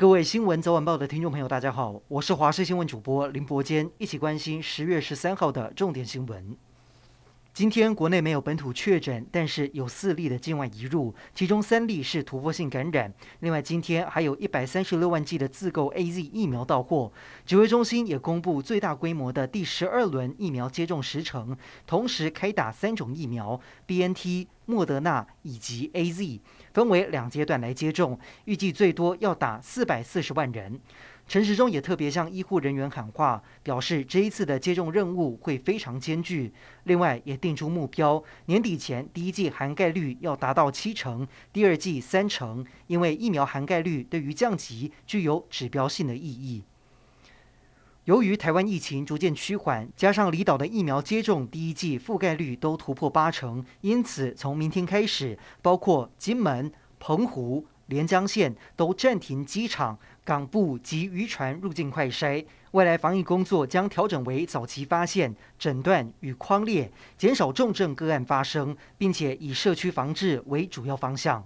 [0.00, 6.56] 各位新闻早晚报的听众朋友，大家好，我是华视新闻主播林伯坚，一起关心十月十三号的重点新闻。
[7.52, 13.12] 今天国内没有本土确诊，但是有四例的境外移入，其中三例是突破性感染。
[13.40, 17.12] 另外，今天还有一百三十六万剂的自购 AZ 疫苗到货。
[17.44, 21.56] 指挥中心也公布最大规模的第十二轮疫苗接种时程，
[21.86, 26.40] 同时开打三种疫苗：BNT、莫德纳以及 AZ，
[26.72, 30.80] 分为两阶段来接种，预计最多要打四百四十万人。
[31.30, 36.52] 陈时中也特别向医护人员喊话，表示这一次的接种任务会非常艰巨。
[36.82, 46.64] 另外，也定出目标，年底前第一剂涵盖率要达到七成，第二剂三成，因为疫苗涵盖率对于降级具有指标性的意义。
[48.06, 59.98] 由于台湾疫情逐渐趋缓，加上离岛的疫苗接种第一剂覆盖率都突破八成，因此从明天开始，包括金门、澎湖、连江县都暂停机场。
[60.24, 71.44] 港埠及渔船入境快筛，未来防疫工作将调整为早期发现、诊断与框列，减少重症个案发生，并且以社区防治为主要方向。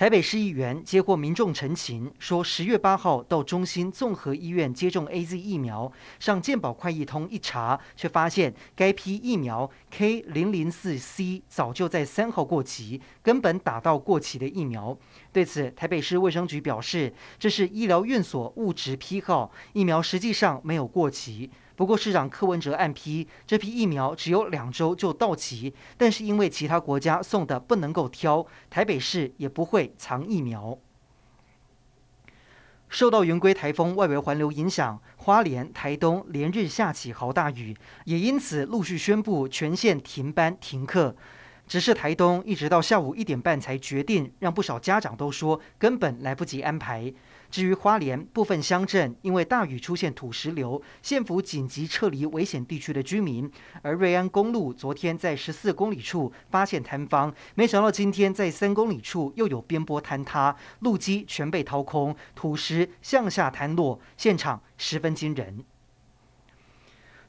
[0.00, 14.96] 台北市议员接获民众陈情，说十月八号到中心综合医院接种 AZ 疫苗，上健保快易通一查，却发现该批疫苗 K 零零四 C 早就在三号过期，根本打到过期的疫苗。
[15.34, 21.50] 对此，台北市卫生局表示，这是医疗院所误植批号，疫苗实际上没有过期。
[21.80, 30.76] 不过，市长柯文哲暗批这批疫苗只有两周就到期，但是因为其他国家送的不能够挑，台北市也不会藏疫苗。
[32.90, 41.16] 受到圆规台风外围环流影响，花莲、台东连日下起豪大雨，也因此陆续宣布全线停班停课。
[41.70, 47.14] 只是台东一直到下午一点半才决定，让不少家长都说根本来不及安排。
[47.48, 53.48] 至于花莲部分乡镇，因为大雨出现土石流，县府紧急撤离危险地区的居民。
[53.82, 65.64] 而瑞安公路昨天在十四公里处发现坍方，没想到今天在三公里处又有边坡坍塌，路基全被掏空，土石向下坍落，现场十分惊人。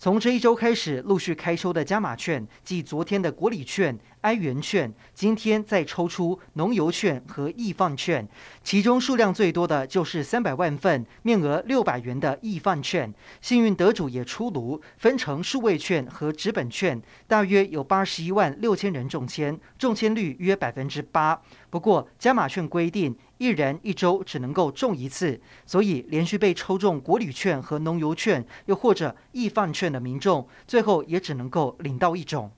[0.00, 8.26] 从这一周开始陆续开收的加码券，即昨天的国礼券、哀元券，今天再抽出农油券和易放券，
[8.62, 13.12] 其中数量最多的就是三百万份、面额六百元的易放券。
[13.40, 21.40] 幸运得主也出炉，分成数位券和纸本券，大约有八十一万六千人中签，中签率约百分之八。
[21.70, 32.50] 不过加码券规定，一人一周只能够中一次，所以连续被抽中国旅券和农游券，又或者易放券的民众，最后也只能够领到一种。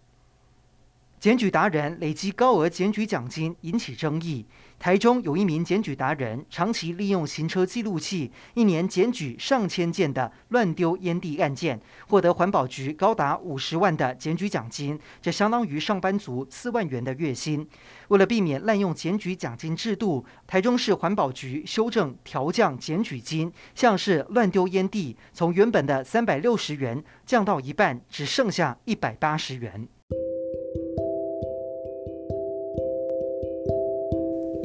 [1.20, 4.46] 检举达人累积高额检举奖金引起争议。
[4.78, 17.68] 台中有一名检举达人，长期利用行车记录器，一年检举上千件的乱丢烟蒂案件，获得环保局高达五十万的检举奖金，这相当于上班族四万元的月薪。
[18.08, 29.86] 为了避免滥用检举奖金制度，台中市环保局修正调降检举金，像是乱丢烟蒂，从原本的三百六十元降到一半，只剩下一百八十元。